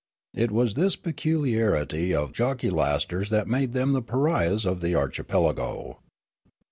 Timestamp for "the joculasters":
2.29-3.29